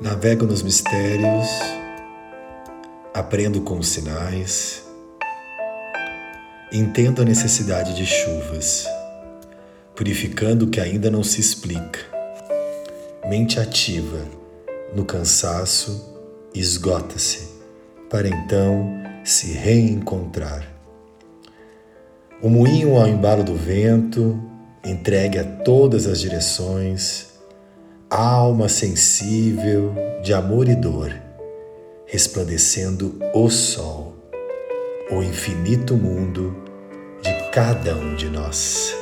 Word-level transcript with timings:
Navego 0.00 0.46
nos 0.46 0.62
mistérios, 0.62 1.46
aprendo 3.12 3.60
com 3.60 3.78
os 3.78 3.86
sinais, 3.86 4.82
entendo 6.72 7.20
a 7.20 7.24
necessidade 7.26 7.94
de 7.94 8.06
chuvas, 8.06 8.86
purificando 9.94 10.64
o 10.64 10.70
que 10.70 10.80
ainda 10.80 11.10
não 11.10 11.22
se 11.22 11.38
explica. 11.42 12.00
Mente 13.28 13.60
ativa, 13.60 14.26
no 14.96 15.04
cansaço, 15.04 16.18
esgota-se, 16.54 17.50
para 18.08 18.26
então 18.26 18.88
se 19.22 19.52
reencontrar. 19.52 20.66
O 22.40 22.48
moinho 22.48 22.96
ao 22.96 23.06
embalo 23.06 23.44
do 23.44 23.54
vento, 23.54 24.42
entregue 24.82 25.38
a 25.38 25.44
todas 25.44 26.06
as 26.06 26.18
direções, 26.18 27.29
alma 28.10 28.68
sensível 28.68 29.94
de 30.20 30.34
amor 30.34 30.68
e 30.68 30.74
dor, 30.74 31.14
resplandecendo 32.04 33.16
o 33.32 33.48
sol, 33.48 34.16
o 35.12 35.22
infinito 35.22 35.96
mundo 35.96 36.56
de 37.22 37.32
cada 37.52 37.94
um 37.94 38.16
de 38.16 38.28
nós. 38.28 38.92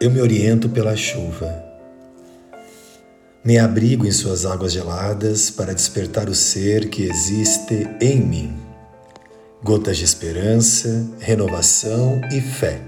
Eu 0.00 0.10
me 0.10 0.20
oriento 0.20 0.68
pela 0.68 0.96
chuva. 0.96 1.60
Me 3.44 3.58
abrigo 3.58 4.06
em 4.06 4.12
suas 4.12 4.46
águas 4.46 4.72
geladas 4.72 5.50
para 5.50 5.74
despertar 5.74 6.28
o 6.28 6.34
ser 6.34 6.88
que 6.88 7.02
existe 7.02 7.88
em 8.00 8.20
mim 8.20 8.61
gotas 9.62 9.96
de 9.96 10.04
esperança, 10.04 11.08
renovação 11.20 12.20
e 12.32 12.40
fé. 12.40 12.80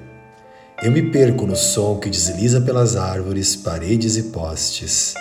Eu 0.82 0.90
me 0.90 1.10
perco 1.10 1.46
no 1.46 1.54
som 1.54 2.00
que 2.00 2.10
desliza 2.10 2.60
pelas 2.60 2.96
árvores, 2.96 3.54
paredes 3.54 4.16
e 4.16 4.24
postes, 4.24 5.14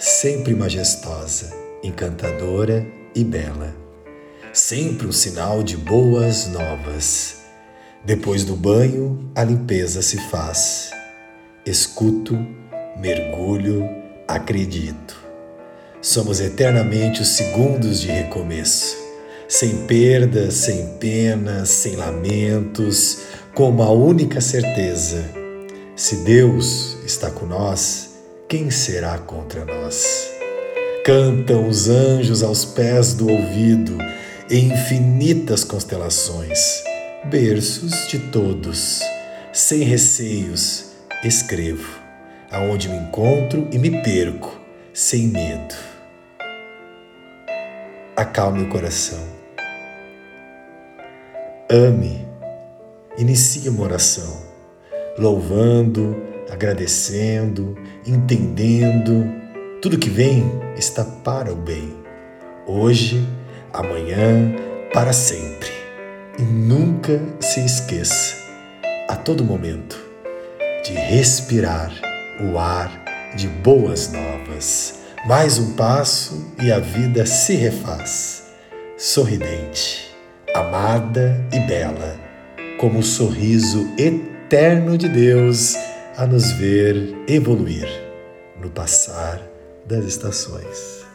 sempre 0.00 0.52
majestosa, 0.52 1.54
encantadora 1.84 2.84
e 3.14 3.22
bela. 3.22 3.72
Sempre 4.52 5.06
um 5.06 5.12
sinal 5.12 5.62
de 5.62 5.76
boas 5.76 6.48
novas. 6.48 7.36
Depois 8.04 8.42
do 8.42 8.56
banho, 8.56 9.30
a 9.36 9.44
limpeza 9.44 10.02
se 10.02 10.18
faz. 10.28 10.90
Escuto, 11.64 12.36
mergulho, 12.98 13.88
acredito. 14.26 15.16
Somos 16.02 16.40
eternamente 16.40 17.22
os 17.22 17.28
segundos 17.28 18.00
de 18.00 18.08
recomeço 18.08 19.09
sem 19.50 19.78
perdas, 19.78 20.54
sem 20.54 20.86
penas, 21.00 21.70
sem 21.70 21.96
lamentos, 21.96 23.22
com 23.52 23.68
uma 23.68 23.90
única 23.90 24.40
certeza: 24.40 25.24
se 25.96 26.18
Deus 26.18 26.96
está 27.04 27.32
com 27.32 27.46
nós, 27.46 28.10
quem 28.48 28.70
será 28.70 29.18
contra 29.18 29.64
nós? 29.64 30.30
Cantam 31.04 31.66
os 31.66 31.88
anjos 31.88 32.44
aos 32.44 32.64
pés 32.64 33.12
do 33.12 33.28
ouvido, 33.28 33.98
em 34.48 34.72
infinitas 34.72 35.64
constelações, 35.64 36.84
berços 37.24 38.06
de 38.06 38.20
todos, 38.20 39.00
sem 39.52 39.82
receios, 39.82 40.92
escrevo, 41.24 41.98
aonde 42.52 42.88
me 42.88 42.98
encontro 42.98 43.66
e 43.72 43.78
me 43.78 44.00
perco, 44.04 44.60
sem 44.94 45.26
medo. 45.26 45.74
Acalme 48.14 48.62
o 48.62 48.68
coração 48.68 49.39
Ame. 51.72 52.26
Inicie 53.16 53.68
uma 53.68 53.84
oração, 53.84 54.42
louvando, 55.16 56.20
agradecendo, 56.50 57.76
entendendo. 58.04 59.24
Tudo 59.80 59.96
que 59.96 60.10
vem 60.10 60.50
está 60.76 61.04
para 61.04 61.52
o 61.52 61.54
bem. 61.54 61.94
Hoje, 62.66 63.24
amanhã, 63.72 64.52
para 64.92 65.12
sempre. 65.12 65.70
E 66.40 66.42
nunca 66.42 67.22
se 67.38 67.64
esqueça, 67.64 68.34
a 69.08 69.14
todo 69.14 69.44
momento, 69.44 69.96
de 70.84 70.92
respirar 70.92 71.92
o 72.40 72.58
ar 72.58 72.90
de 73.36 73.46
boas 73.46 74.10
novas. 74.10 75.02
Mais 75.24 75.56
um 75.56 75.74
passo 75.74 76.52
e 76.60 76.72
a 76.72 76.80
vida 76.80 77.24
se 77.26 77.54
refaz. 77.54 78.42
Sorridente 78.96 80.09
amada 80.54 81.44
e 81.52 81.60
bela, 81.60 82.18
como 82.78 82.98
o 82.98 83.02
sorriso 83.02 83.86
eterno 83.98 84.98
de 84.98 85.08
Deus 85.08 85.76
a 86.16 86.26
nos 86.26 86.52
ver 86.52 87.14
evoluir 87.28 87.88
no 88.60 88.70
passar 88.70 89.40
das 89.86 90.04
estações. 90.04 91.09